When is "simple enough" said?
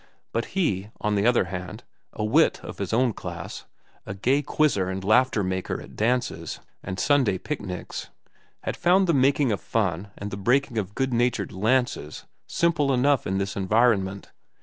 12.47-13.27